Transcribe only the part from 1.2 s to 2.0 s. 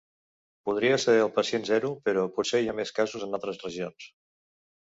el pacient zero,